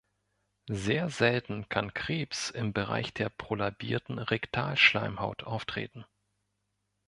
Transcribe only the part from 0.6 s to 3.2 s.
Sehr selten kann Krebs im Bereich